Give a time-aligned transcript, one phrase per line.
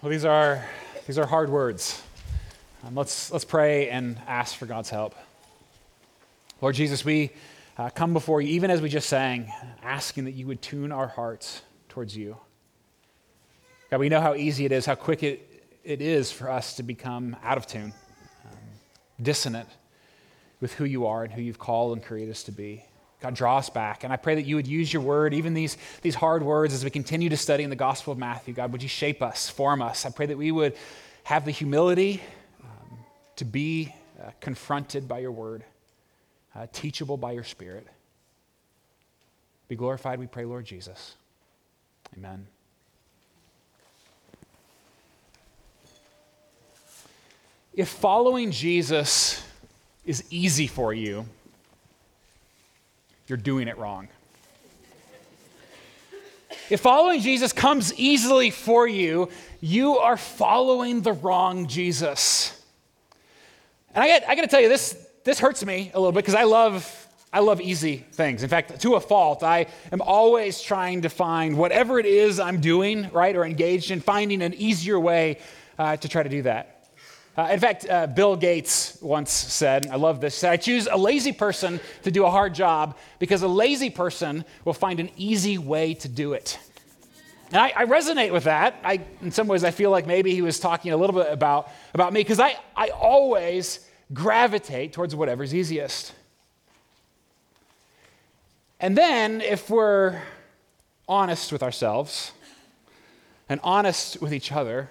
[0.00, 0.64] Well, these are,
[1.08, 2.00] these are hard words.
[2.84, 5.12] Um, let's, let's pray and ask for God's help.
[6.60, 7.32] Lord Jesus, we
[7.76, 11.08] uh, come before you, even as we just sang, asking that you would tune our
[11.08, 12.36] hearts towards you.
[13.90, 16.84] God, we know how easy it is, how quick it, it is for us to
[16.84, 17.92] become out of tune,
[18.44, 18.58] um,
[19.20, 19.68] dissonant
[20.60, 22.84] with who you are and who you've called and created us to be.
[23.20, 24.04] God, draw us back.
[24.04, 26.84] And I pray that you would use your word, even these, these hard words, as
[26.84, 28.54] we continue to study in the Gospel of Matthew.
[28.54, 30.06] God, would you shape us, form us?
[30.06, 30.76] I pray that we would
[31.24, 32.22] have the humility
[32.62, 32.98] um,
[33.36, 35.64] to be uh, confronted by your word,
[36.54, 37.86] uh, teachable by your spirit.
[39.66, 41.14] Be glorified, we pray, Lord Jesus.
[42.16, 42.46] Amen.
[47.74, 49.44] If following Jesus
[50.04, 51.26] is easy for you,
[53.28, 54.08] you're doing it wrong.
[56.70, 62.54] If following Jesus comes easily for you, you are following the wrong Jesus.
[63.94, 66.20] And I got, I got to tell you, this, this hurts me a little bit
[66.20, 68.42] because I love, I love easy things.
[68.42, 72.60] In fact, to a fault, I am always trying to find whatever it is I'm
[72.60, 75.38] doing, right, or engaged in, finding an easier way
[75.78, 76.77] uh, to try to do that.
[77.38, 81.30] Uh, in fact, uh, Bill Gates once said, I love this, I choose a lazy
[81.30, 85.94] person to do a hard job because a lazy person will find an easy way
[85.94, 86.58] to do it.
[87.52, 88.80] And I, I resonate with that.
[88.82, 91.70] I, in some ways, I feel like maybe he was talking a little bit about,
[91.94, 96.12] about me because I, I always gravitate towards whatever's easiest.
[98.80, 100.20] And then, if we're
[101.08, 102.32] honest with ourselves
[103.48, 104.88] and honest with each other,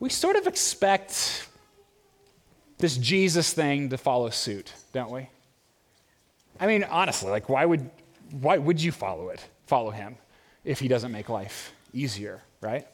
[0.00, 1.48] we sort of expect
[2.78, 5.28] this Jesus thing to follow suit, don't we?
[6.60, 7.90] I mean, honestly, like why would
[8.30, 10.16] why would you follow it, follow him,
[10.64, 12.86] if he doesn't make life easier, right?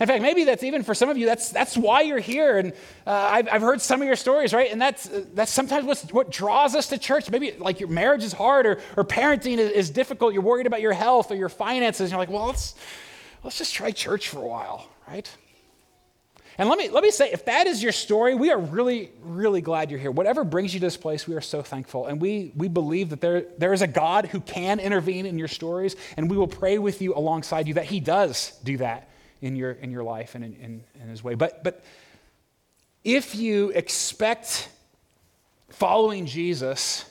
[0.00, 2.58] In fact, maybe that's even for some of you, that's, that's why you're here.
[2.58, 2.72] And
[3.04, 4.70] uh, I've, I've heard some of your stories, right?
[4.70, 7.28] And that's, that's sometimes what's, what draws us to church.
[7.30, 10.34] Maybe like your marriage is hard or, or parenting is, is difficult.
[10.34, 12.02] You're worried about your health or your finances.
[12.02, 12.76] And you're like, well, let's,
[13.42, 15.28] let's just try church for a while, right?
[16.58, 19.60] And let me, let me say, if that is your story, we are really, really
[19.60, 20.10] glad you're here.
[20.10, 22.06] Whatever brings you to this place, we are so thankful.
[22.06, 25.46] And we, we believe that there, there is a God who can intervene in your
[25.46, 29.08] stories, and we will pray with you alongside you that He does do that
[29.40, 31.36] in your, in your life and in, in, in His way.
[31.36, 31.84] But, but
[33.04, 34.68] if you expect
[35.68, 37.08] following Jesus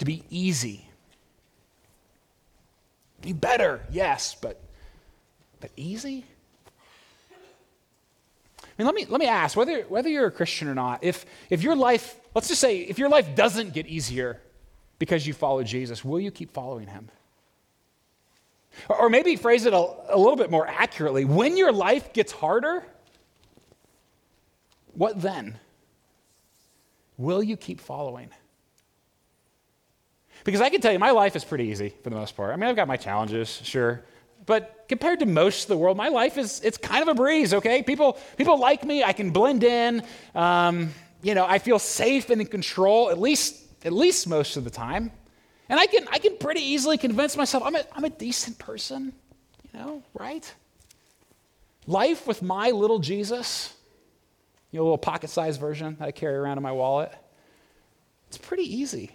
[0.00, 0.84] to be easy,
[3.22, 4.60] be better, yes, but,
[5.60, 6.24] but easy?
[8.78, 11.62] Mean, let me, let me ask whether, whether you're a Christian or not, if, if
[11.62, 14.40] your life, let's just say, if your life doesn't get easier
[14.98, 17.08] because you follow Jesus, will you keep following him?
[18.88, 22.84] Or, maybe phrase it a, a little bit more accurately when your life gets harder,
[24.92, 25.58] what then?
[27.16, 28.30] Will you keep following?
[30.44, 32.52] Because I can tell you, my life is pretty easy for the most part.
[32.52, 34.04] I mean, I've got my challenges, sure.
[34.48, 37.52] But compared to most of the world, my life is it's kind of a breeze,
[37.52, 37.82] okay?
[37.82, 39.04] People, people like me.
[39.04, 40.02] I can blend in.
[40.34, 44.64] Um, you know, I feel safe and in control, at least, at least most of
[44.64, 45.12] the time.
[45.68, 49.12] And I can, I can pretty easily convince myself I'm a, I'm a decent person,
[49.70, 50.50] you know, right?
[51.86, 53.74] Life with my little Jesus,
[54.70, 57.12] you know, a little pocket sized version that I carry around in my wallet,
[58.28, 59.14] it's pretty easy.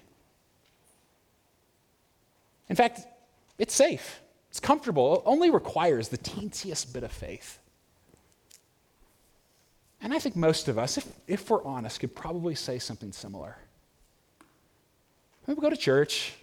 [2.69, 3.01] In fact,
[3.57, 4.19] it's safe.
[4.53, 7.57] It's comfortable, it only requires the teensiest bit of faith.
[9.99, 13.57] And I think most of us, if, if we're honest, could probably say something similar.
[15.47, 16.35] We go to church.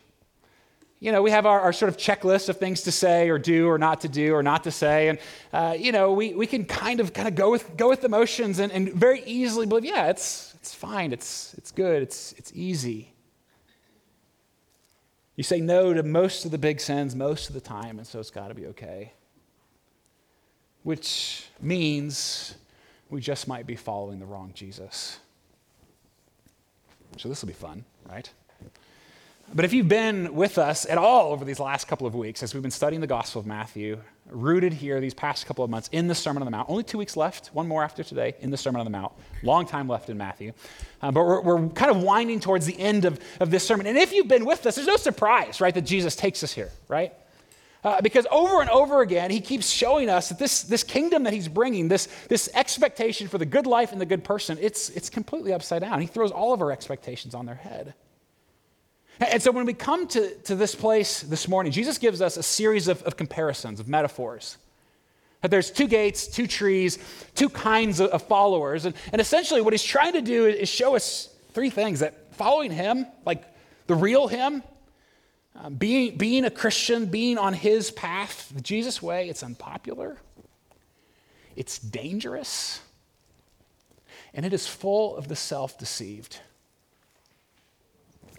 [0.99, 3.69] You know, we have our, our, sort of checklist of things to say or do
[3.69, 5.11] or not to do or not to say.
[5.11, 5.19] And,
[5.53, 8.59] uh, you know, we, we can kind of kind of go with, go with emotions
[8.59, 13.13] and, and very easily believe, yeah, it's, it's fine, it's, it's good, it's, it's easy.
[15.37, 18.19] You say no to most of the big sins most of the time, and so
[18.21, 19.13] it's got to be okay.
[20.83, 22.55] Which means
[23.09, 25.19] we just might be following the wrong Jesus.
[27.17, 28.31] So this will be fun, right?
[29.53, 32.55] But if you've been with us at all over these last couple of weeks, as
[32.55, 36.07] we've been studying the Gospel of Matthew, rooted here these past couple of months in
[36.07, 38.57] the Sermon on the Mount, only two weeks left, one more after today in the
[38.57, 39.13] Sermon on the Mount,
[39.43, 40.53] long time left in Matthew.
[41.03, 43.89] Uh, but we're, we're, kind of winding towards the end of, of this sermon.
[43.89, 46.71] And if you've been with us, there's no surprise, right, that Jesus takes us here,
[46.87, 47.13] right?
[47.83, 51.33] Uh, because over and over again, he keeps showing us that this, this kingdom that
[51.33, 55.11] he's bringing, this, this expectation for the good life and the good person, it's, it's
[55.11, 56.01] completely upside down.
[56.01, 57.95] He throws all of our expectations on their head.
[59.21, 62.43] And so when we come to, to this place this morning, Jesus gives us a
[62.43, 64.57] series of, of comparisons, of metaphors.
[65.43, 66.99] That there's two gates, two trees,
[67.35, 68.87] two kinds of followers.
[68.87, 72.71] And, and essentially, what he's trying to do is show us three things that following
[72.71, 73.45] him, like
[73.87, 74.63] the real him,
[75.57, 80.17] um, being, being a Christian, being on his path, the Jesus way, it's unpopular,
[81.57, 82.81] it's dangerous,
[84.33, 86.41] and it is full of the self deceived.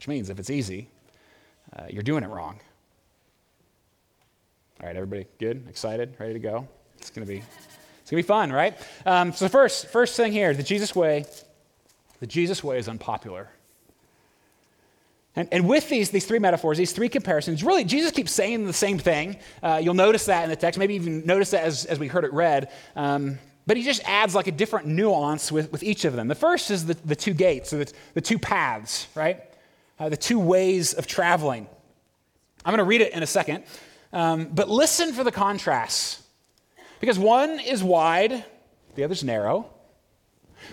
[0.02, 0.88] Which means if it's easy,
[1.78, 2.60] uh, you're doing it wrong.
[4.80, 5.68] All right, everybody good?
[5.70, 6.16] Excited?
[6.18, 6.68] Ready to go?
[6.98, 7.44] It's going to be
[8.00, 8.76] it's to be fun, right?
[9.06, 11.26] Um, so first first thing here, the Jesus way,
[12.20, 13.48] the Jesus way is unpopular.
[15.36, 18.74] And, and with these, these three metaphors, these three comparisons, really, Jesus keeps saying the
[18.74, 19.38] same thing.
[19.62, 22.24] Uh, you'll notice that in the text, maybe even notice that as, as we heard
[22.24, 22.72] it read.
[22.96, 23.38] Um,
[23.68, 26.28] but he just adds like a different nuance with, with each of them.
[26.28, 29.44] The first is the, the two gates, so the, the two paths, right?
[30.02, 31.68] Uh, the two ways of traveling.
[32.66, 33.64] I'm going to read it in a second.
[34.12, 36.24] Um, but listen for the contrasts.
[37.00, 38.44] Because one is wide,
[38.96, 39.70] the other's narrow.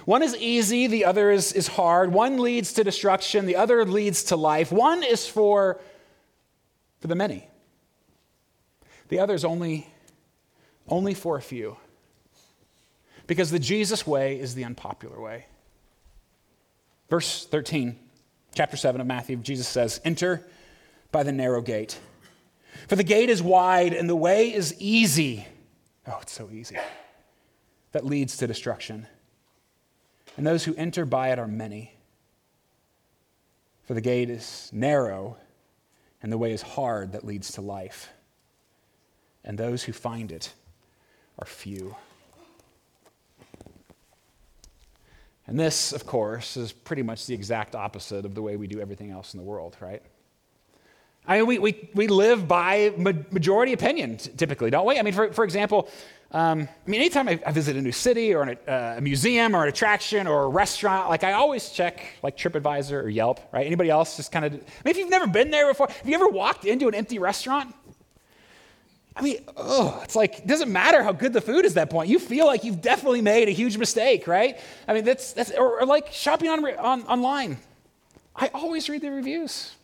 [0.07, 2.11] One is easy, the other is, is hard.
[2.11, 4.73] One leads to destruction, the other leads to life.
[4.73, 5.79] One is for,
[7.01, 7.47] for the many,
[9.09, 9.91] the other is only,
[10.89, 11.77] only for a few.
[13.27, 15.45] Because the Jesus way is the unpopular way.
[17.11, 18.08] Verse 13,
[18.59, 20.45] chapter 7 of Matthew, Jesus says, Enter
[21.13, 21.97] by the narrow gate.
[22.89, 25.47] For the gate is wide and the way is easy.
[26.09, 26.77] Oh, it's so easy.
[27.93, 29.07] That leads to destruction
[30.37, 31.95] and those who enter by it are many.
[33.85, 35.37] For the gate is narrow,
[36.23, 38.11] and the way is hard that leads to life,
[39.43, 40.53] and those who find it
[41.39, 41.97] are few.
[45.49, 48.81] And this, of course, is pretty much the exact opposite of the way we do
[48.81, 50.03] everything else in the world, right?
[51.27, 54.99] I mean, we, we, we live by majority opinion typically, don't we?
[54.99, 55.89] I mean, for, for example,
[56.33, 59.57] um, I mean, anytime I, I, visit a new city or an, uh, a museum
[59.57, 63.65] or an attraction or a restaurant, like I always check like TripAdvisor or Yelp, right?
[63.67, 66.15] Anybody else just kind of, I mean, if you've never been there before, have you
[66.15, 67.75] ever walked into an empty restaurant?
[69.19, 71.91] I mean, oh, it's like, it doesn't matter how good the food is at that
[71.91, 72.09] point.
[72.09, 74.61] You feel like you've definitely made a huge mistake, right?
[74.87, 77.59] I mean, that's, that's or, or like shopping on, on, online.
[78.37, 79.75] I always read the reviews.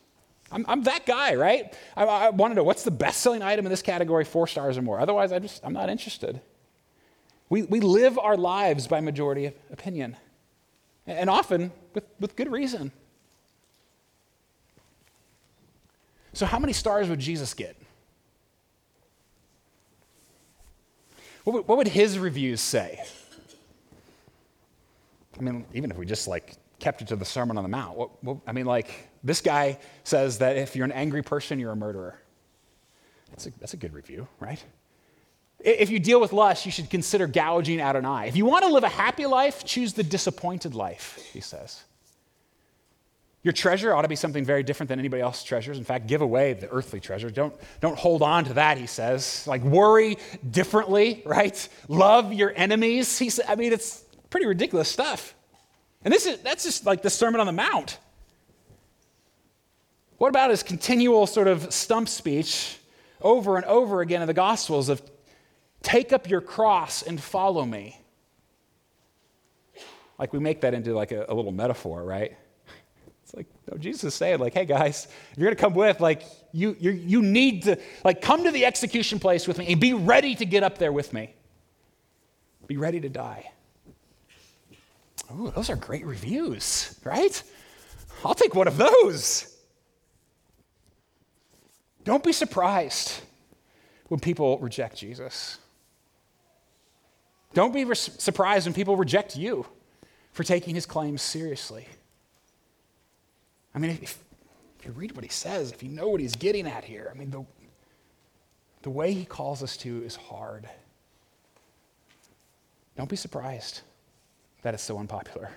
[0.52, 1.74] I'm, I'm that guy, right?
[1.96, 4.78] I, I want to know what's the best selling item in this category, four stars
[4.78, 5.00] or more.
[5.00, 6.40] Otherwise, I just, I'm not interested.
[7.48, 10.16] We, we live our lives by majority opinion,
[11.08, 12.92] and often with, with good reason.
[16.34, 17.76] So, how many stars would Jesus get?
[17.76, 17.82] What
[21.16, 23.04] would, what would his reviews say?
[25.38, 27.96] I mean, even if we just like kept it to the Sermon on the Mount,
[27.96, 31.72] what, what, I mean, like, this guy says that if you're an angry person, you're
[31.72, 32.18] a murderer.
[33.30, 34.62] That's a, that's a good review, right?
[35.60, 38.26] If you deal with lust, you should consider gouging out an eye.
[38.26, 41.82] If you want to live a happy life, choose the disappointed life, he says.
[43.44, 45.76] Your treasure ought to be something very different than anybody else's treasures.
[45.76, 47.30] In fact, give away the earthly treasure.
[47.30, 49.46] Don't, don't hold on to that, he says.
[49.46, 50.16] Like, worry
[50.50, 51.68] differently, right?
[51.86, 53.18] Love your enemies.
[53.18, 55.34] He said, I mean, it's pretty ridiculous stuff.
[56.02, 57.98] And this is, that's just like the Sermon on the Mount.
[60.16, 62.78] What about his continual sort of stump speech
[63.20, 65.02] over and over again in the Gospels of
[65.82, 68.00] take up your cross and follow me?
[70.18, 72.38] Like we make that into like a, a little metaphor, right?
[73.34, 76.22] Like no, Jesus is saying, like, hey guys, if you're gonna come with, like,
[76.52, 79.92] you you you need to like come to the execution place with me and be
[79.92, 81.34] ready to get up there with me.
[82.66, 83.50] Be ready to die.
[85.32, 87.42] Ooh, those are great reviews, right?
[88.24, 89.50] I'll take one of those.
[92.04, 93.20] Don't be surprised
[94.08, 95.58] when people reject Jesus.
[97.54, 99.66] Don't be re- surprised when people reject you
[100.32, 101.86] for taking his claims seriously.
[103.74, 104.18] I mean, if, if,
[104.86, 107.30] you read what he says, if you know what he's getting at here, I mean,
[107.30, 107.44] the,
[108.82, 110.68] the way he calls us to is hard.
[112.96, 113.80] Don't be surprised
[114.62, 115.50] that it's so unpopular.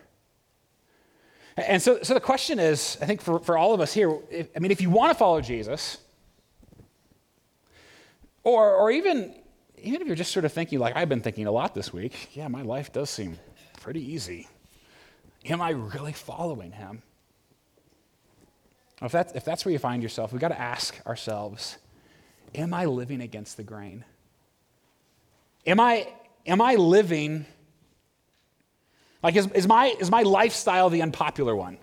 [1.58, 4.50] And so, so the question is I think for, for all of us here, if,
[4.56, 5.98] I mean, if you want to follow Jesus,
[8.44, 9.34] or, or even,
[9.82, 12.30] even if you're just sort of thinking, like I've been thinking a lot this week,
[12.34, 13.38] yeah, my life does seem
[13.82, 14.48] pretty easy.
[15.46, 17.02] Am I really following him?
[19.01, 21.77] If that's, if that's where you find yourself, we've got to ask ourselves
[22.56, 24.06] Am I living against the grain?
[25.66, 26.08] Am I,
[26.46, 27.46] am I living
[29.24, 31.77] like, is, is, my, is my lifestyle the unpopular one?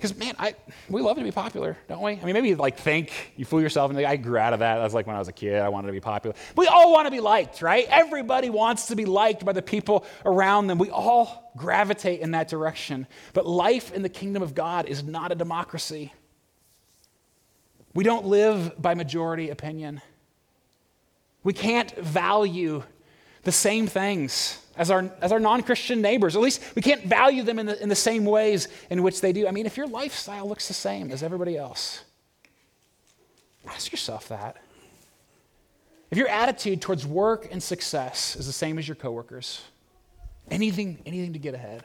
[0.00, 0.54] Because, man, I,
[0.88, 2.12] we love to be popular, don't we?
[2.12, 4.60] I mean, maybe you like think, you fool yourself, and think, I grew out of
[4.60, 4.78] that.
[4.78, 6.34] That's like when I was a kid, I wanted to be popular.
[6.56, 7.86] We all want to be liked, right?
[7.90, 10.78] Everybody wants to be liked by the people around them.
[10.78, 13.06] We all gravitate in that direction.
[13.34, 16.14] But life in the kingdom of God is not a democracy.
[17.92, 20.00] We don't live by majority opinion.
[21.44, 22.84] We can't value
[23.42, 26.36] the same things as our, as our non Christian neighbors.
[26.36, 29.32] At least we can't value them in the, in the same ways in which they
[29.32, 29.46] do.
[29.46, 32.02] I mean, if your lifestyle looks the same as everybody else,
[33.66, 34.56] ask yourself that.
[36.10, 39.62] If your attitude towards work and success is the same as your coworkers,
[40.50, 41.84] anything, anything to get ahead.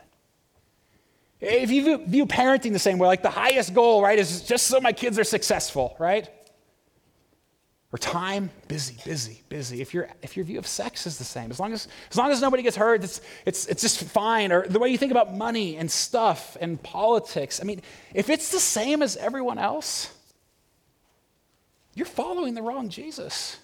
[1.41, 4.67] If you view, view parenting the same way, like the highest goal, right, is just
[4.67, 6.29] so my kids are successful, right?
[7.95, 9.79] Or time, busy, busy, busy.
[9.79, 12.29] If, your if your view of sex is the same, as long as, as long
[12.29, 14.51] as nobody gets hurt, it's, it's, it's just fine.
[14.51, 17.61] Or the way you think about money and stuff and politics.
[17.61, 17.81] I mean,
[18.13, 20.13] if it's the same as everyone else,
[21.93, 23.55] you're following the wrong Jesus.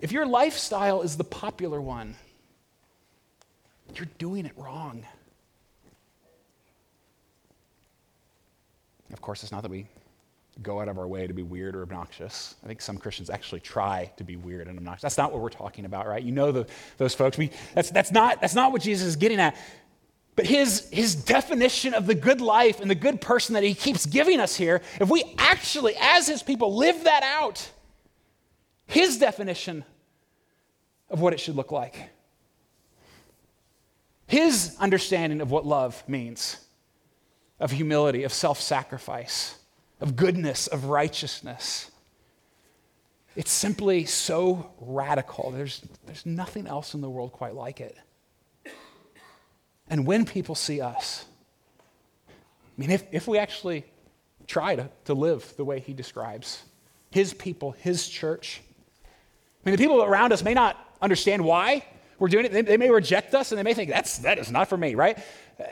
[0.00, 2.14] If your lifestyle is the popular one,
[3.94, 5.04] you're doing it wrong.
[9.12, 9.86] Of course, it's not that we
[10.62, 12.54] go out of our way to be weird or obnoxious.
[12.62, 15.02] I think some Christians actually try to be weird and obnoxious.
[15.02, 16.22] That's not what we're talking about, right?
[16.22, 17.36] You know the, those folks.
[17.36, 19.56] We, that's, that's, not, that's not what Jesus is getting at.
[20.36, 24.06] But his, his definition of the good life and the good person that he keeps
[24.06, 27.70] giving us here, if we actually, as his people, live that out,
[28.86, 29.84] his definition
[31.08, 32.10] of what it should look like,
[34.26, 36.58] his understanding of what love means,
[37.60, 39.56] of humility, of self sacrifice
[40.00, 41.90] of goodness, of righteousness.
[43.36, 45.50] It's simply so radical.
[45.50, 47.96] There's, there's nothing else in the world quite like it.
[49.88, 51.24] And when people see us,
[52.28, 53.84] I mean, if, if we actually
[54.46, 56.62] try to, to live the way he describes,
[57.10, 58.62] his people, his church,
[59.64, 61.84] I mean, the people around us may not understand why
[62.18, 62.52] we're doing it.
[62.52, 64.94] They, they may reject us and they may think, that's, that is not for me,
[64.94, 65.18] right?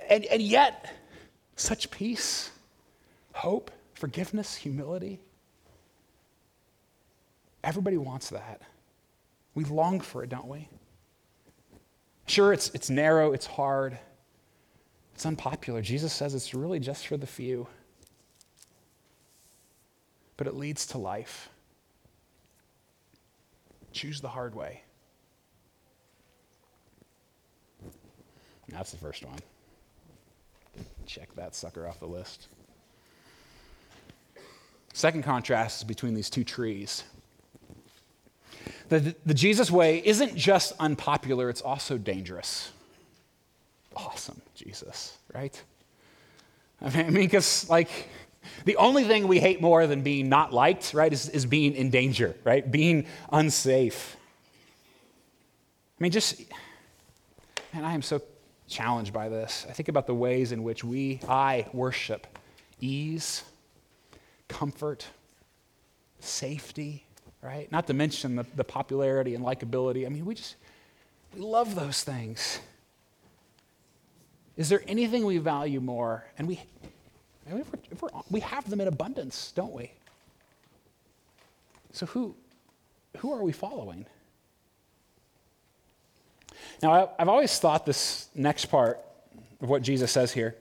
[0.08, 0.92] And, and yet,
[1.56, 2.50] such peace,
[3.32, 3.70] hope,
[4.02, 5.20] forgiveness, humility.
[7.62, 8.60] Everybody wants that.
[9.54, 10.68] We long for it, don't we?
[12.26, 13.96] Sure, it's, it's narrow, it's hard,
[15.14, 15.82] it's unpopular.
[15.82, 17.68] Jesus says it's really just for the few,
[20.36, 21.48] but it leads to life.
[23.92, 24.82] Choose the hard way.
[28.68, 29.38] That's the first one.
[31.06, 32.48] Check that sucker off the list.
[34.92, 37.04] Second contrast is between these two trees.
[38.88, 42.70] The, the Jesus way isn't just unpopular, it's also dangerous.
[43.96, 45.62] Awesome, Jesus, right?
[46.82, 47.88] I mean, because, like,
[48.64, 51.90] the only thing we hate more than being not liked, right, is, is being in
[51.90, 52.68] danger, right?
[52.70, 54.16] Being unsafe.
[55.98, 56.42] I mean, just,
[57.72, 58.20] man, I am so
[58.68, 59.64] challenged by this.
[59.68, 62.26] I think about the ways in which we, I, worship
[62.80, 63.44] ease
[64.62, 65.04] comfort,
[66.20, 67.04] safety,
[67.42, 67.66] right?
[67.72, 70.06] Not to mention the, the popularity and likability.
[70.06, 70.54] I mean, we just,
[71.34, 72.60] we love those things.
[74.56, 76.24] Is there anything we value more?
[76.38, 76.60] And we,
[77.44, 79.90] if we're, if we're, we have them in abundance, don't we?
[81.90, 82.32] So who,
[83.16, 84.06] who are we following?
[86.80, 89.00] Now, I've always thought this next part
[89.60, 90.54] of what Jesus says here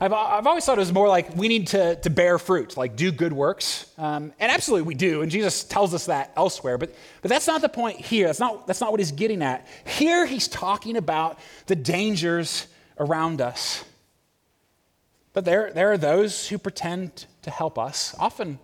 [0.00, 2.96] I've, I've always thought it was more like we need to, to bear fruit, like
[2.96, 3.90] do good works.
[3.98, 6.78] Um, and absolutely we do, and Jesus tells us that elsewhere.
[6.78, 8.26] But, but that's not the point here.
[8.26, 9.66] That's not, that's not what he's getting at.
[9.84, 12.66] Here he's talking about the dangers
[12.98, 13.84] around us.
[15.32, 18.58] But there, there are those who pretend to help us, often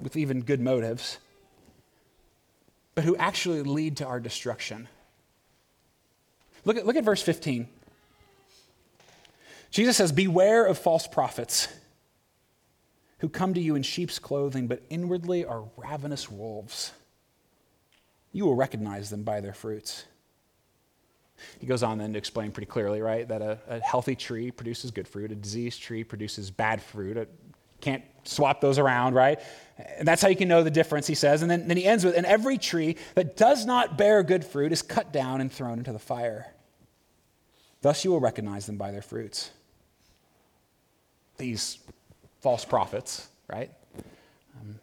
[0.00, 1.18] with even good motives,
[2.94, 4.88] but who actually lead to our destruction.
[6.64, 7.68] Look at, look at verse 15.
[9.72, 11.66] Jesus says, Beware of false prophets
[13.18, 16.92] who come to you in sheep's clothing, but inwardly are ravenous wolves.
[18.32, 20.04] You will recognize them by their fruits.
[21.58, 24.90] He goes on then to explain pretty clearly, right, that a, a healthy tree produces
[24.90, 27.16] good fruit, a diseased tree produces bad fruit.
[27.16, 27.30] It
[27.80, 29.40] can't swap those around, right?
[29.98, 31.40] And that's how you can know the difference, he says.
[31.42, 34.70] And then, then he ends with, and every tree that does not bear good fruit
[34.70, 36.52] is cut down and thrown into the fire.
[37.80, 39.50] Thus you will recognize them by their fruits
[41.42, 41.78] these
[42.40, 43.70] false prophets, right?
[44.60, 44.78] Um,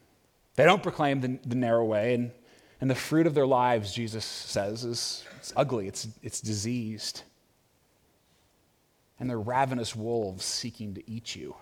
[0.56, 2.32] they don't proclaim the, the, narrow way, and,
[2.82, 7.24] and the fruit of their lives, Jesus says, is it's ugly, it's, it's diseased.
[9.20, 11.56] and they're ravenous wolves seeking to eat you.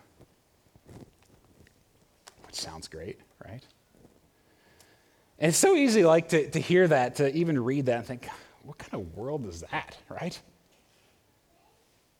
[2.45, 3.63] Which sounds great, right?
[5.39, 8.27] And it's so easy like to, to hear that, to even read that and think,
[8.63, 10.39] what kind of world is that, right?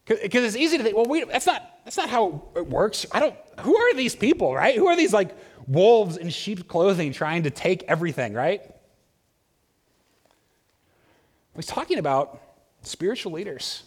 [0.08, 3.06] Because it's easy to think, well, wait, that's not, that's not how it works.
[3.12, 4.76] I don't, who are these people, right?
[4.76, 5.36] Who are these like
[5.68, 8.62] wolves in sheep's clothing trying to take everything, right?
[11.56, 12.42] He's talking about
[12.84, 13.84] spiritual leaders.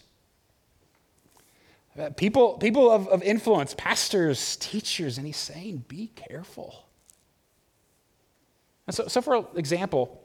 [1.99, 6.85] Uh, people, people of, of influence, pastors, teachers, and he's saying, be careful.
[8.87, 10.21] And so, so, for example,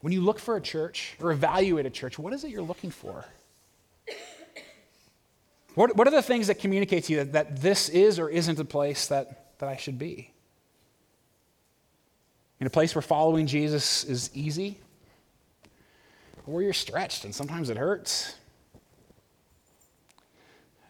[0.00, 2.90] when you look for a church or evaluate a church, what is it you're looking
[2.90, 3.24] for?
[5.74, 8.58] What, what are the things that communicate to you that, that this is or isn't
[8.58, 10.30] a place that, that I should be?
[12.60, 14.78] In a place where following Jesus is easy,
[16.46, 18.36] or where you're stretched and sometimes it hurts?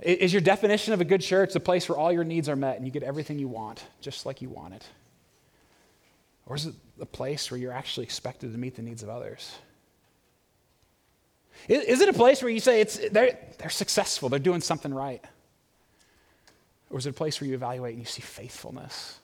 [0.01, 2.77] Is your definition of a good church a place where all your needs are met
[2.77, 4.85] and you get everything you want, just like you want it?
[6.47, 9.57] Or is it a place where you're actually expected to meet the needs of others?
[11.69, 15.25] Is it a place where you say it's, they're, they're successful, they're doing something right?
[16.91, 19.19] Or is it a place where you evaluate and you see faithfulness,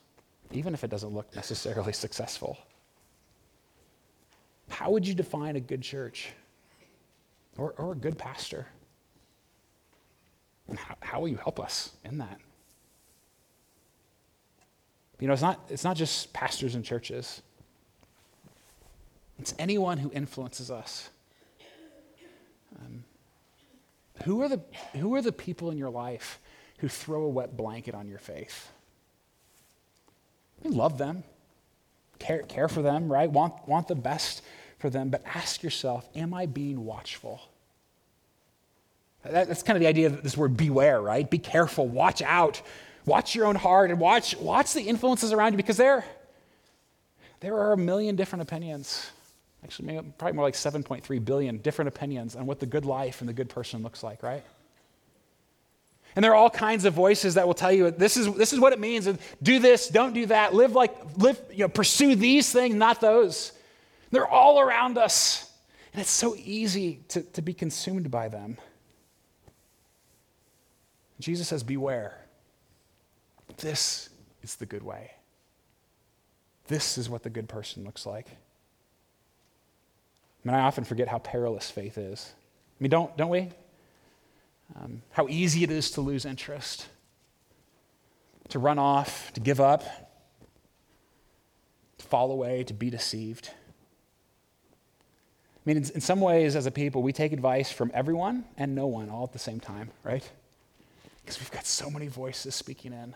[0.51, 2.59] even if it doesn't look necessarily successful?
[4.71, 6.31] How would you define a good church
[7.59, 8.67] or, or a good pastor?
[10.69, 12.41] And how, how will you help us in that?
[15.19, 17.43] You know, it's not, it's not just pastors and churches,
[19.39, 21.11] it's anyone who influences us.
[22.79, 23.05] Um,
[24.25, 24.61] who, are the,
[24.95, 26.39] who are the people in your life
[26.79, 28.71] who throw a wet blanket on your faith?
[30.65, 31.25] You love them,
[32.19, 33.31] care, care for them, right?
[33.31, 34.43] Want, want the best
[34.79, 37.41] for them, but ask yourself, am I being watchful?
[39.25, 41.29] That, that's kind of the idea of this word beware, right?
[41.29, 42.63] Be careful, watch out,
[43.07, 46.05] watch your own heart, and watch, watch the influences around you because there,
[47.41, 49.11] there are a million different opinions
[49.65, 53.29] actually maybe, probably more like 7.3 billion different opinions on what the good life and
[53.29, 54.43] the good person looks like, right?
[56.17, 58.59] And there are all kinds of voices that will tell you this is, this is
[58.59, 59.09] what it means.
[59.43, 60.55] Do this, don't do that.
[60.55, 63.53] Live like, live, you know, pursue these things, not those.
[64.11, 65.53] They're all around us.
[65.93, 68.59] And it's so easy to, to be consumed by them.
[71.21, 72.17] Jesus says, Beware.
[73.59, 74.09] This
[74.43, 75.13] is the good way.
[76.69, 78.29] This is what the good person looks like.
[80.45, 82.33] I mean, I often forget how perilous faith is.
[82.79, 83.51] I mean, don't, don't we?
[84.77, 86.89] Um, how easy it is to lose interest,
[88.49, 89.83] to run off, to give up,
[91.99, 93.51] to fall away, to be deceived.
[95.57, 98.75] I mean, in, in some ways, as a people, we take advice from everyone and
[98.75, 100.29] no one all at the same time, right?
[101.23, 103.15] Because we've got so many voices speaking in.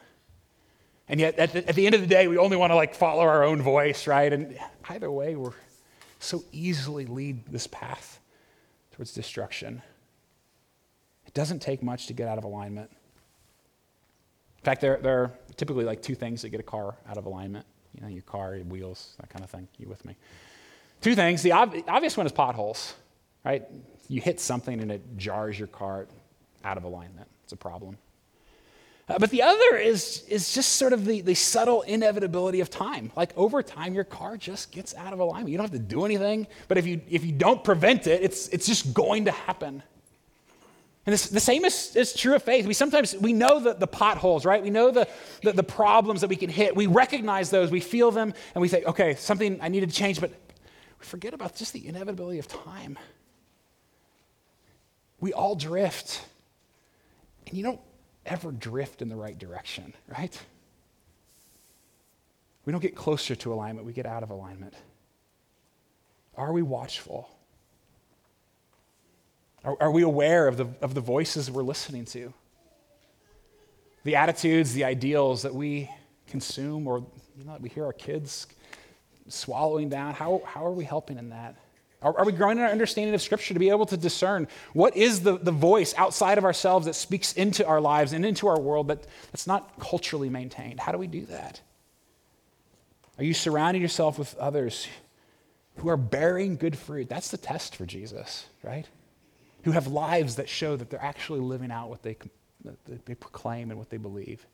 [1.09, 2.95] And yet, at the, at the end of the day, we only want to like
[2.95, 4.33] follow our own voice, right?
[4.33, 4.59] And
[4.89, 5.53] either way, we're
[6.25, 8.21] so easily lead this path
[8.93, 9.83] towards destruction.
[11.27, 12.91] It doesn't take much to get out of alignment.
[14.59, 17.27] In fact, there, there are typically like two things that get a car out of
[17.27, 17.67] alignment.
[17.95, 19.69] You know, your car, your wheels, that kind of thing.
[19.79, 20.17] You with me?
[21.01, 21.43] Two things.
[21.43, 22.95] The ob- obvious one is potholes,
[23.45, 23.63] right?
[24.09, 26.07] You hit something and it jars your car
[26.65, 27.29] out of alignment.
[27.45, 27.99] It's a problem.
[29.07, 33.13] Uh, but the other is, is just sort of the, the subtle inevitability of time.
[33.15, 35.51] Like over time, your car just gets out of alignment.
[35.51, 38.49] You don't have to do anything, but if you, if you don't prevent it, it's,
[38.49, 39.83] it's just going to happen.
[41.07, 42.67] And this, the same is, is true of faith.
[42.67, 44.63] We sometimes, we know the, the potholes, right?
[44.63, 45.07] We know the,
[45.43, 46.75] the, the problems that we can hit.
[46.75, 50.19] We recognize those, we feel them, and we say, okay, something I needed to change,
[50.19, 52.99] but we forget about just the inevitability of time.
[55.21, 56.25] We all drift.
[57.47, 57.81] And you don't
[58.27, 60.39] ever drift in the right direction, right?
[62.65, 64.75] We don't get closer to alignment, we get out of alignment.
[66.37, 67.29] Are we watchful?
[69.65, 72.33] Are, are we aware of the, of the voices we're listening to?
[74.05, 75.91] The attitudes, the ideals that we
[76.27, 77.05] consume or
[77.39, 78.47] you know, we hear our kids
[79.29, 80.15] swallowing down.
[80.15, 81.57] How, how are we helping in that?
[82.05, 84.97] Are, are we growing in our understanding of Scripture to be able to discern what
[84.97, 88.61] is the, the voice outside of ourselves that speaks into our lives and into our
[88.61, 90.79] world but that's not culturally maintained?
[90.79, 91.61] How do we do that?
[93.17, 94.87] Are you surrounding yourself with others
[95.77, 97.09] who are bearing good fruit?
[97.09, 98.87] That's the test for Jesus, right?
[99.63, 102.17] Who have lives that show that they're actually living out what they,
[102.65, 104.47] that they proclaim and what they believe.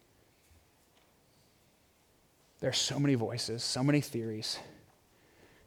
[2.60, 4.58] There are so many voices, so many theories.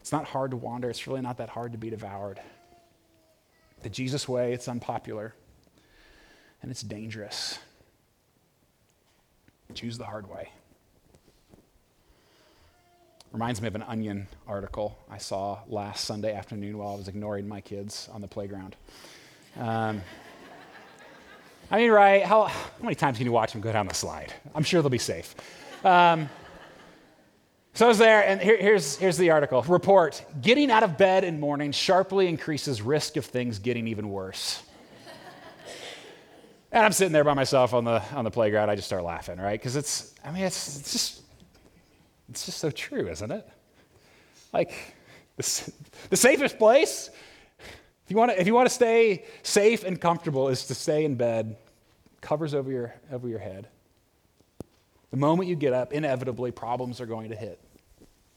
[0.03, 2.41] It's not hard to wander, it's really not that hard to be devoured.
[3.83, 5.33] The Jesus way, it's unpopular.
[6.61, 7.57] and it's dangerous.
[9.73, 10.49] Choose the hard way.
[13.31, 17.47] Reminds me of an Onion article I saw last Sunday afternoon while I was ignoring
[17.47, 18.75] my kids on the playground.
[19.57, 20.01] Um,
[21.71, 22.23] I mean, right?
[22.23, 24.33] How, how, many times can you watch them go down the slide?
[24.53, 25.33] I'm sure they'll be safe.
[25.85, 26.27] Um,
[27.75, 29.63] so I was there, and here, here's, here's the article.
[29.63, 34.61] Report Getting out of bed in morning sharply increases risk of things getting even worse.
[36.71, 38.69] and I'm sitting there by myself on the, on the playground.
[38.69, 39.59] I just start laughing, right?
[39.59, 41.21] Because it's, I mean, it's, it's, just,
[42.29, 43.49] it's just so true, isn't it?
[44.53, 44.95] Like,
[45.37, 45.73] the,
[46.11, 47.09] the safest place,
[48.05, 51.05] if you, want to, if you want to stay safe and comfortable, is to stay
[51.05, 51.57] in bed,
[52.21, 53.67] covers over your, over your head.
[55.13, 57.59] The moment you get up, inevitably problems are going to hit.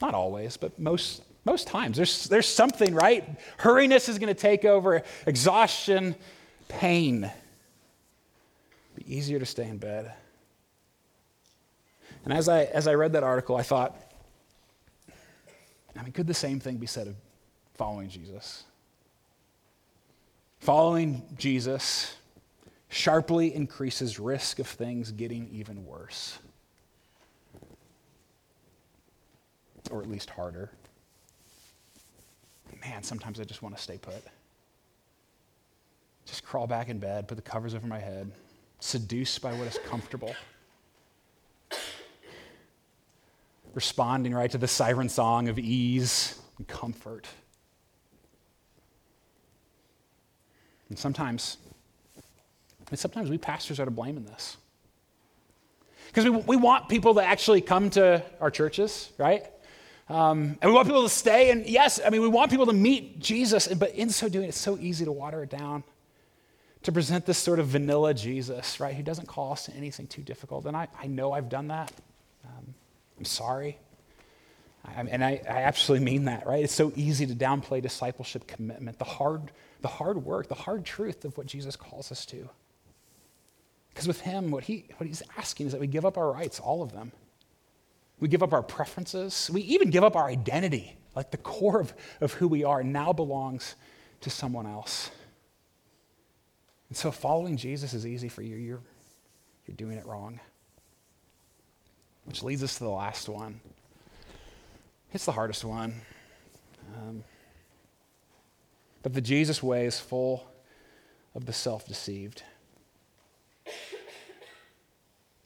[0.02, 1.96] Not always, but most, most times.
[1.96, 3.26] There's, there's something, right?
[3.58, 6.14] Hurriness is going to take over, exhaustion,
[6.68, 7.30] pain.
[8.94, 10.12] Be easier to stay in bed.
[12.24, 13.96] And as I, as I read that article, I thought,
[15.98, 17.16] I mean, could the same thing be said of
[17.72, 18.64] following Jesus?
[20.58, 22.16] Following Jesus
[22.90, 26.38] sharply increases risk of things getting even worse.
[29.88, 30.70] Or at least harder.
[32.84, 34.22] Man, sometimes I just want to stay put.
[36.26, 38.30] Just crawl back in bed, put the covers over my head,
[38.80, 40.34] seduced by what is comfortable.
[43.74, 47.26] Responding right to the siren song of ease and comfort.
[50.88, 51.58] And sometimes,
[52.90, 54.56] and sometimes we pastors are to blame in this.
[56.08, 59.44] Because we, we want people to actually come to our churches, right?
[60.08, 61.50] Um, and we want people to stay.
[61.50, 64.58] And yes, I mean, we want people to meet Jesus, but in so doing, it's
[64.58, 65.82] so easy to water it down,
[66.82, 68.94] to present this sort of vanilla Jesus, right?
[68.94, 70.66] Who doesn't call us to anything too difficult.
[70.66, 71.92] And I, I know I've done that.
[72.44, 72.74] Um,
[73.18, 73.78] I'm sorry.
[74.84, 76.62] I, and I, I absolutely mean that, right?
[76.62, 81.24] It's so easy to downplay discipleship commitment, the hard, the hard work, the hard truth
[81.24, 82.48] of what Jesus calls us to.
[83.88, 86.60] Because with him, what, he, what he's asking is that we give up our rights,
[86.60, 87.10] all of them.
[88.20, 89.50] We give up our preferences.
[89.52, 90.96] We even give up our identity.
[91.14, 93.74] Like the core of, of who we are now belongs
[94.22, 95.10] to someone else.
[96.88, 98.56] And so following Jesus is easy for you.
[98.56, 98.80] You're,
[99.66, 100.40] you're doing it wrong.
[102.24, 103.60] Which leads us to the last one.
[105.12, 105.94] It's the hardest one.
[106.96, 107.24] Um,
[109.02, 110.46] but the Jesus way is full
[111.34, 112.42] of the self deceived.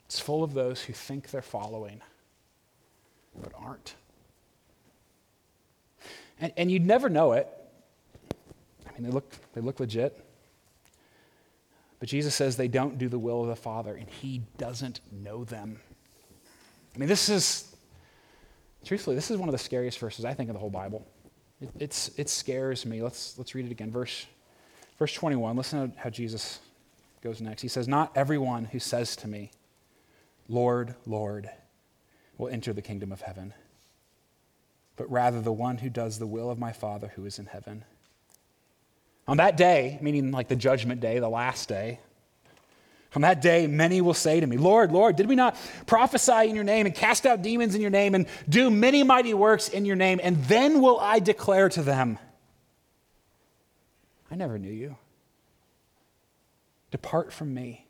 [0.07, 2.01] It's full of those who think they're following
[3.43, 3.95] but aren't.
[6.41, 7.49] And, and you'd never know it.
[8.87, 10.25] I mean, they look, they look legit.
[11.99, 15.45] But Jesus says they don't do the will of the Father, and He doesn't know
[15.45, 15.81] them.
[16.95, 17.77] I mean, this is,
[18.85, 21.07] truthfully, this is one of the scariest verses, I think, of the whole Bible.
[21.61, 23.03] It, it's, it scares me.
[23.03, 23.91] Let's, let's read it again.
[23.91, 24.27] Verse,
[24.99, 26.61] verse 21, listen to how Jesus
[27.23, 27.61] goes next.
[27.61, 29.51] He says, Not everyone who says to me,
[30.49, 31.51] Lord, Lord,
[32.41, 33.53] will enter the kingdom of heaven,
[34.97, 37.85] but rather the one who does the will of my Father who is in heaven.
[39.29, 42.01] On that day, meaning like the judgment day, the last day,
[43.15, 46.55] on that day, many will say to me, Lord, Lord, did we not prophesy in
[46.55, 49.85] your name and cast out demons in your name and do many mighty works in
[49.85, 50.21] your name?
[50.23, 52.19] And then will I declare to them,
[54.31, 54.97] I never knew you.
[56.93, 57.87] Depart from me,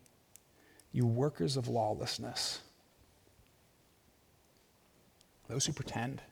[0.91, 2.61] you workers of lawlessness
[5.51, 6.23] those who pretend,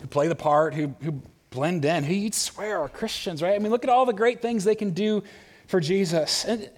[0.00, 3.54] who play the part, who, who blend in, who you'd swear are Christians, right?
[3.54, 5.22] I mean, look at all the great things they can do
[5.66, 6.44] for Jesus.
[6.44, 6.70] And,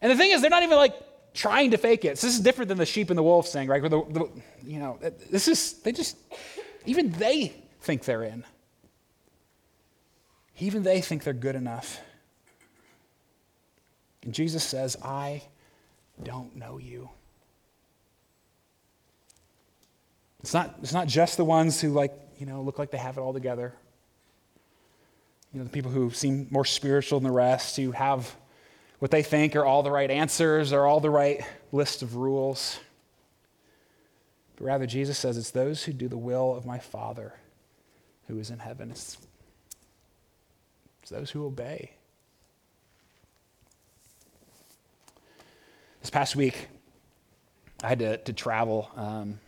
[0.00, 0.94] and the thing is, they're not even like
[1.34, 2.18] trying to fake it.
[2.18, 3.82] So this is different than the sheep and the wolves thing, right?
[3.82, 4.30] Where the, the,
[4.64, 4.98] you know,
[5.30, 6.16] this is, they just,
[6.86, 8.44] even they think they're in.
[10.58, 12.00] Even they think they're good enough.
[14.22, 15.42] And Jesus says, I
[16.22, 17.10] don't know you.
[20.44, 23.16] It's not, it's not just the ones who like, you know, look like they have
[23.16, 23.72] it all together.
[25.54, 28.36] You know, the people who seem more spiritual than the rest, who have
[28.98, 32.78] what they think are all the right answers or all the right list of rules.
[34.56, 37.32] But rather, Jesus says it's those who do the will of my Father
[38.28, 38.90] who is in heaven.
[38.90, 39.16] It's,
[41.00, 41.92] it's those who obey.
[46.02, 46.68] This past week,
[47.82, 49.40] I had to, to travel um,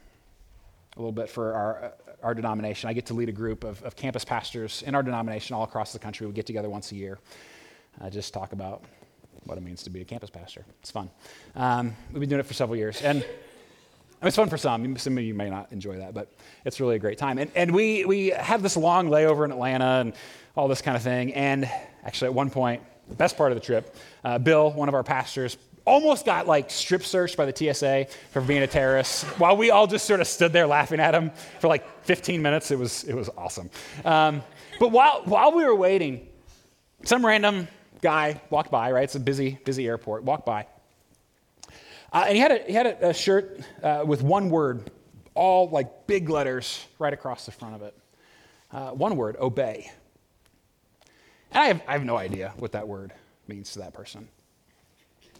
[0.97, 2.89] a little bit for our, our denomination.
[2.89, 5.93] I get to lead a group of, of campus pastors in our denomination all across
[5.93, 6.27] the country.
[6.27, 7.19] We get together once a year,
[8.01, 8.83] uh, just talk about
[9.45, 10.65] what it means to be a campus pastor.
[10.81, 11.11] It's fun.
[11.55, 13.01] Um, we've been doing it for several years.
[13.03, 13.25] And
[14.23, 14.97] it's fun for some.
[14.97, 16.33] Some of you may not enjoy that, but
[16.65, 17.39] it's really a great time.
[17.39, 20.15] And, and we, we have this long layover in Atlanta and
[20.57, 21.35] all this kind of thing.
[21.35, 21.71] And
[22.05, 25.05] actually, at one point, the best part of the trip, uh, Bill, one of our
[25.05, 29.25] pastors, almost got like strip searched by the TSA for being a terrorist.
[29.39, 32.71] While we all just sort of stood there laughing at him for like 15 minutes,
[32.71, 33.71] it was, it was awesome.
[34.05, 34.43] Um,
[34.79, 36.29] but while, while we were waiting,
[37.05, 37.69] some random
[38.03, 39.05] guy walked by, right?
[39.05, 40.67] It's a busy, busy airport, walked by.
[42.13, 44.91] Uh, and he had a, he had a, a shirt uh, with one word,
[45.35, 47.97] all like big letters right across the front of it.
[48.73, 49.91] Uh, one word, obey.
[51.53, 53.13] And I have, I have no idea what that word
[53.47, 54.29] means to that person.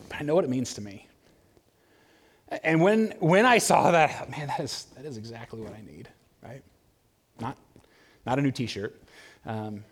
[0.09, 1.07] But I know what it means to me.
[2.63, 6.09] And when, when I saw that, man, that is, that is exactly what I need,
[6.43, 6.63] right?
[7.41, 7.57] Not,
[8.25, 9.01] not a new t shirt.
[9.45, 9.85] Um,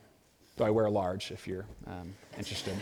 [0.56, 2.74] though I wear a large if you're um, interested.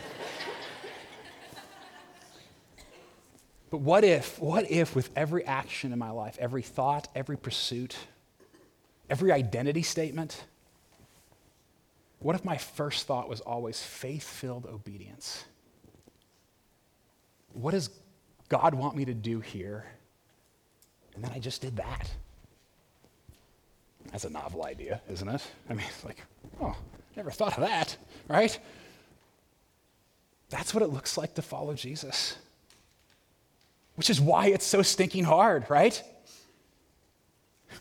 [3.71, 7.97] but what if, what if with every action in my life, every thought, every pursuit,
[9.09, 10.45] every identity statement,
[12.19, 15.45] what if my first thought was always faith filled obedience?
[17.55, 17.91] What does
[18.49, 19.85] God want me to do here?
[21.15, 22.11] And then I just did that.
[24.11, 25.43] That's a novel idea, isn't it?
[25.71, 26.23] I mean, like,
[26.61, 26.77] oh,
[27.17, 27.97] never thought of that,
[28.29, 28.59] right?
[30.51, 32.37] That's what it looks like to follow Jesus.
[33.95, 36.03] Which is why it's so stinking hard, right?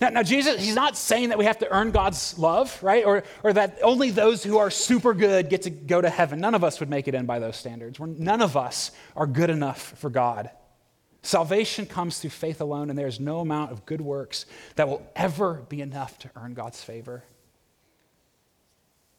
[0.02, 3.06] Now, now, Jesus, he's not saying that we have to earn God's love, right?
[3.06, 6.40] Or, or that only those who are super good get to go to heaven.
[6.40, 8.00] None of us would make it in by those standards.
[8.00, 10.50] We're, none of us are good enough for God.
[11.22, 15.66] Salvation comes through faith alone, and there's no amount of good works that will ever
[15.70, 17.24] be enough to earn God's favor.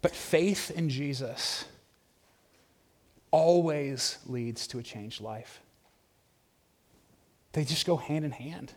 [0.01, 1.65] But faith in Jesus
[3.31, 5.61] always leads to a changed life.
[7.53, 8.73] They just go hand in hand.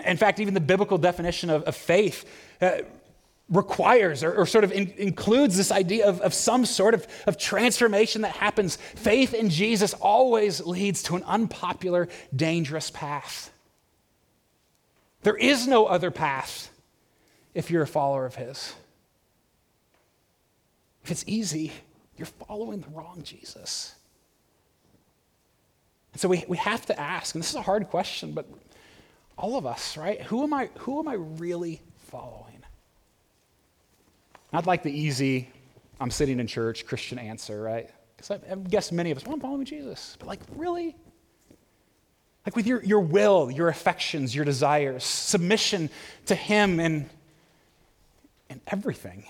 [0.00, 2.24] In fact, even the biblical definition of, of faith
[2.60, 2.78] uh,
[3.48, 7.38] requires or, or, sort of in, includes this idea of, of some sort of, of
[7.38, 8.76] transformation that happens.
[8.76, 13.50] Faith in Jesus always leads to an unpopular, dangerous path.
[15.22, 16.70] There is no other path
[17.54, 18.74] if you're a follower of His.
[21.04, 21.72] If it's easy,
[22.18, 23.94] you're following the wrong Jesus.
[26.12, 28.46] And so we, we have to ask, and this is a hard question, but
[29.38, 30.20] all of us, right?
[30.22, 32.44] Who am I, who am I really following?
[34.52, 35.48] Not like the easy,
[36.00, 37.88] I'm sitting in church, Christian answer, right?
[38.16, 40.16] Because I, guess many of us, well, I'm following Jesus.
[40.18, 40.96] But like, really?
[42.44, 45.88] Like with your, your will, your affections, your desires, submission
[46.26, 47.08] to Him and,
[48.50, 49.24] and everything.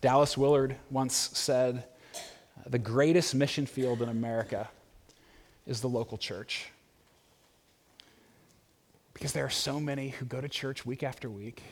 [0.00, 1.84] Dallas Willard once said,
[2.66, 4.70] The greatest mission field in America
[5.66, 6.71] is the local church.
[9.14, 11.62] Because there are so many who go to church week after week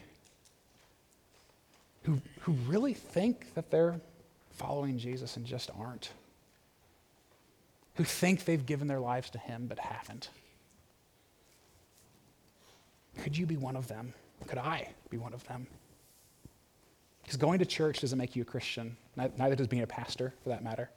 [2.02, 4.00] who, who really think that they're
[4.52, 6.12] following Jesus and just aren't.
[7.96, 10.30] Who think they've given their lives to Him but haven't.
[13.22, 14.14] Could you be one of them?
[14.46, 15.66] Could I be one of them?
[17.22, 20.48] Because going to church doesn't make you a Christian, neither does being a pastor, for
[20.48, 20.90] that matter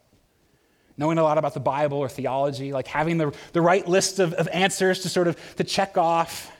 [0.98, 4.34] knowing a lot about the Bible or theology, like having the, the right list of,
[4.34, 6.52] of answers to sort of to check off,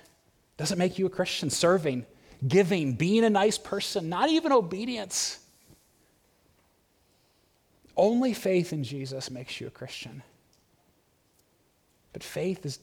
[0.58, 1.50] doesn't make you a Christian.
[1.50, 2.06] Serving,
[2.48, 5.40] giving, being a nice person, not even obedience.
[7.96, 10.24] Only faith in Jesus makes you a Christian.
[12.12, 12.80] But faith is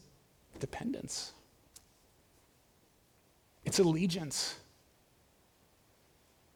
[0.59, 1.33] dependence.
[3.65, 4.57] It's allegiance.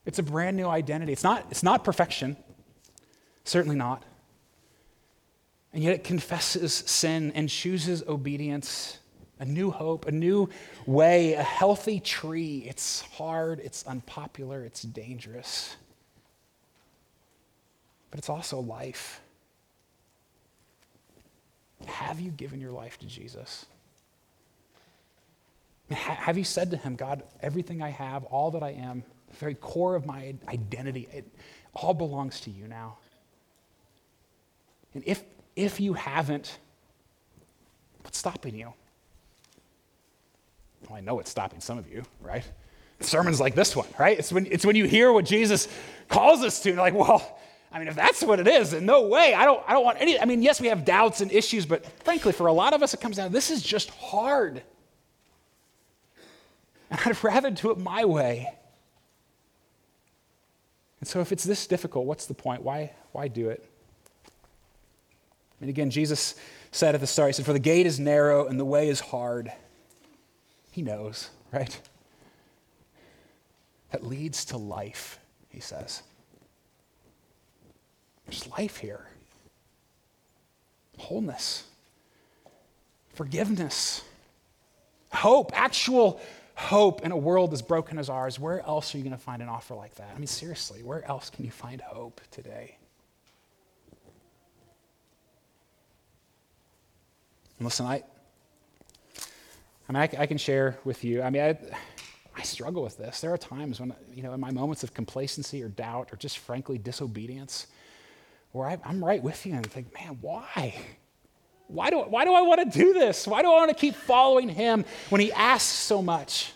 [0.07, 1.13] It's a brand new identity.
[1.13, 2.37] It's not, it's not perfection,
[3.45, 4.05] certainly not.
[5.75, 9.01] And yet it confesses sin and chooses obedience,
[9.41, 10.49] a new hope, a new
[10.87, 12.65] way, a healthy tree.
[12.69, 15.77] It's hard, it's unpopular, it's dangerous.
[18.11, 19.21] But it's also life.
[21.87, 23.67] Have you given your life to Jesus?
[25.91, 29.55] Have you said to him, God, everything I have, all that I am, the very
[29.57, 31.29] core of my identity, it
[31.75, 32.99] all belongs to you now?
[34.95, 35.25] And if
[35.57, 36.59] if you haven't,
[38.03, 38.73] what's stopping you?
[40.89, 42.45] Well, I know it's stopping some of you, right?
[43.01, 44.19] Sermons like this one, right?
[44.19, 45.69] It's when, it's when you hear what Jesus
[46.09, 47.39] calls us to, and you're like, well,
[47.73, 49.35] I mean, if that's what it is, then no way.
[49.35, 50.19] I don't, I don't want any.
[50.19, 52.95] I mean, yes, we have doubts and issues, but frankly, for a lot of us,
[52.95, 54.63] it comes down this is just hard.
[56.89, 58.55] And I'd rather do it my way.
[61.01, 62.63] And so, if it's this difficult, what's the point?
[62.63, 63.69] Why, why do it?
[65.61, 66.35] And again, Jesus
[66.73, 69.01] said at the start, He said, For the gate is narrow and the way is
[69.01, 69.53] hard.
[70.71, 71.81] He knows, right?
[73.91, 76.03] That leads to life, he says.
[78.27, 79.07] There's life here
[80.99, 81.65] wholeness,
[83.15, 84.03] forgiveness,
[85.13, 86.21] hope, actual
[86.55, 88.39] hope in a world as broken as ours.
[88.39, 90.11] Where else are you going to find an offer like that?
[90.15, 92.79] I mean, seriously, where else can you find hope today?
[97.59, 98.03] And listen, I,
[99.89, 101.23] I mean, I, I, can share with you.
[101.23, 101.59] I mean, I,
[102.37, 103.21] I struggle with this.
[103.21, 106.39] There are times when, you know, in my moments of complacency or doubt or just
[106.39, 107.67] frankly disobedience,
[108.53, 110.75] where I, am right with you and think, man, why?
[111.69, 113.27] Why do, why do I want to do this?
[113.27, 116.53] Why do I want to keep following him when he asks so much?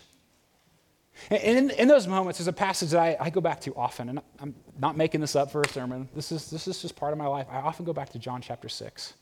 [1.29, 4.09] And in, in those moments, there's a passage that I, I, go back to often,
[4.09, 6.07] and I'm not making this up for a sermon.
[6.15, 7.47] This is, this is just part of my life.
[7.51, 9.13] I often go back to John chapter 6.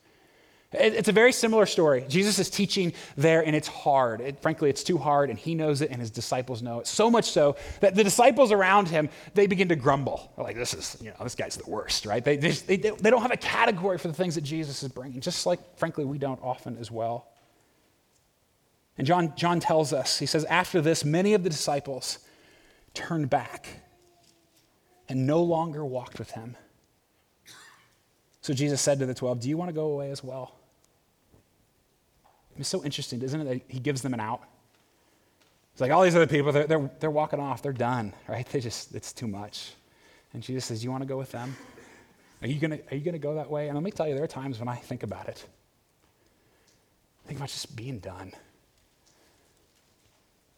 [0.73, 2.03] It's a very similar story.
[2.09, 4.19] Jesus is teaching there, and it's hard.
[4.19, 6.87] It, frankly, it's too hard, and he knows it, and his disciples know it.
[6.87, 10.29] So much so that the disciples around him, they begin to grumble.
[10.35, 12.21] They're like, this is, you know, this guy's the worst, right?
[12.21, 15.21] They, they, they, they don't have a category for the things that Jesus is bringing,
[15.21, 17.29] just like, frankly, we don't often as well.
[18.97, 22.19] And John, John tells us, he says, after this, many of the disciples
[22.93, 23.67] turned back
[25.07, 26.57] and no longer walked with him.
[28.41, 30.56] So Jesus said to the 12, Do you want to go away as well?
[32.57, 34.41] It's so interesting, isn't it, that he gives them an out?
[35.73, 38.47] It's like all these other people, they're, they're, they're walking off, they're done, right?
[38.51, 39.73] They just, it's too much.
[40.33, 41.55] And Jesus says, You want to go with them?
[42.41, 43.67] Are you going to are you gonna go that way?
[43.67, 45.45] And let me tell you, there are times when I think about it.
[47.23, 48.31] I think about just being done.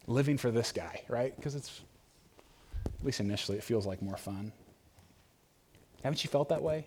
[0.06, 1.34] Living for this guy, right?
[1.36, 1.80] Because it's,
[2.86, 4.52] at least initially, it feels like more fun.
[6.02, 6.86] Haven't you felt that way?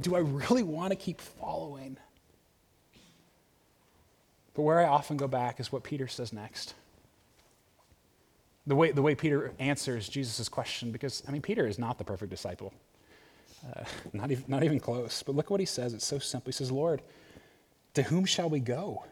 [0.00, 1.96] Do I really want to keep following?
[4.54, 6.74] But where I often go back is what Peter says next.
[8.66, 12.04] The way, the way Peter answers Jesus' question, because, I mean, Peter is not the
[12.04, 12.72] perfect disciple.
[13.64, 15.22] Uh, not, even, not even close.
[15.22, 15.94] But look what he says.
[15.94, 16.48] It's so simple.
[16.48, 17.02] He says, Lord,
[17.94, 19.04] to whom shall we go?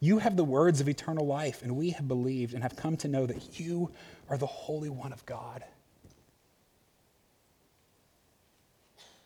[0.00, 3.08] You have the words of eternal life, and we have believed and have come to
[3.08, 3.90] know that you
[4.28, 5.64] are the Holy One of God.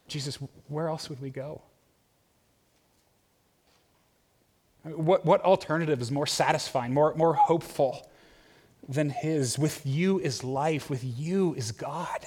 [0.09, 0.39] Jesus,
[0.69, 1.63] where else would we go?
[4.85, 8.09] What, what alternative is more satisfying, more, more hopeful
[8.89, 9.59] than His?
[9.59, 12.27] With you is life, with you is God.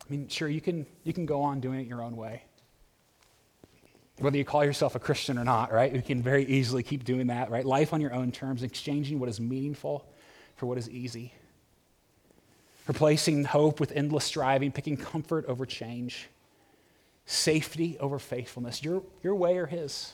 [0.00, 2.42] I mean, sure, you can, you can go on doing it your own way.
[4.18, 5.92] Whether you call yourself a Christian or not, right?
[5.92, 7.64] You can very easily keep doing that, right?
[7.64, 10.04] Life on your own terms, exchanging what is meaningful
[10.56, 11.32] for what is easy
[12.86, 16.28] replacing hope with endless striving, picking comfort over change,
[17.26, 20.12] safety over faithfulness, your, your way or his,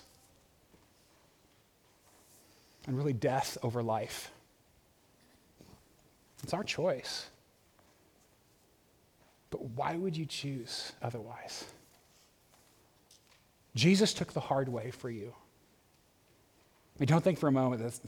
[2.87, 4.31] and really death over life.
[6.43, 7.27] It's our choice.
[9.51, 11.65] But why would you choose otherwise?
[13.75, 15.35] Jesus took the hard way for you.
[17.01, 17.99] I don't think for a moment that,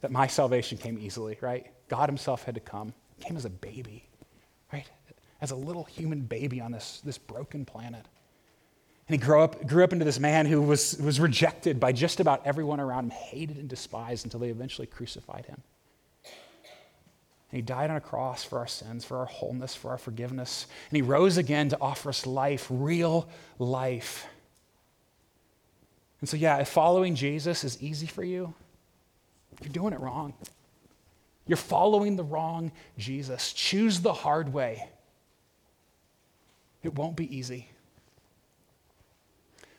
[0.00, 1.66] that my salvation came easily, right?
[1.88, 4.04] God Himself had to come came as a baby,
[4.72, 4.88] right?
[5.40, 8.04] As a little human baby on this, this broken planet.
[9.06, 12.20] And he grew up, grew up into this man who was, was rejected by just
[12.20, 15.62] about everyone around him, hated and despised until they eventually crucified him.
[16.24, 20.66] And he died on a cross for our sins, for our wholeness, for our forgiveness.
[20.90, 24.26] And he rose again to offer us life, real life.
[26.20, 28.54] And so, yeah, if following Jesus is easy for you,
[29.62, 30.32] you're doing it wrong.
[31.46, 33.52] You're following the wrong Jesus.
[33.52, 34.88] Choose the hard way.
[36.82, 37.68] It won't be easy,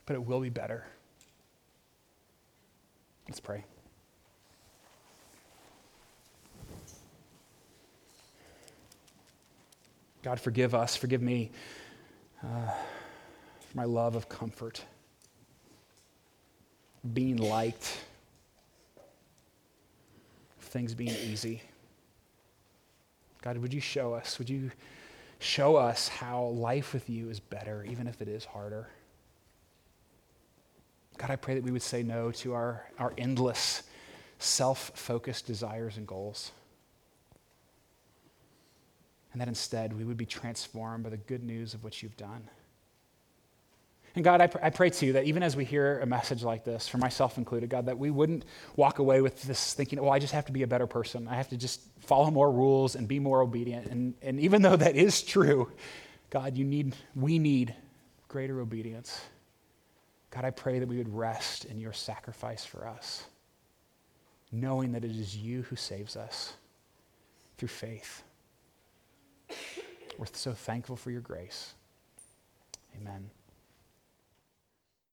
[0.06, 0.86] but it will be better.
[3.28, 3.64] Let's pray.
[10.24, 11.52] God, forgive us, forgive me
[12.44, 12.72] uh,
[13.60, 14.84] for my love of comfort,
[17.14, 18.00] being liked
[20.76, 21.62] things being easy.
[23.42, 24.38] God, would you show us?
[24.40, 24.72] Would you
[25.40, 28.90] show us how life with you is better, even if it is harder?
[31.18, 33.84] God, I pray that we would say no to our, our endless,
[34.40, 36.52] self focused desires and goals.
[39.32, 42.50] And that instead we would be transformed by the good news of what you've done.
[44.16, 46.64] And God, I, pr- I pray too that even as we hear a message like
[46.64, 48.46] this, for myself included, God, that we wouldn't
[48.78, 51.28] walk away with this thinking, well, I just have to be a better person.
[51.28, 53.88] I have to just follow more rules and be more obedient.
[53.88, 55.70] And, and even though that is true,
[56.30, 57.76] God, you need, we need
[58.30, 59.20] greater obedience.
[60.36, 63.24] God, I pray that we would rest in your sacrifice for us,
[64.52, 66.56] knowing that it is you who saves us
[67.58, 68.22] through faith.
[70.18, 71.74] We're so thankful for your grace.
[73.00, 73.30] Amen.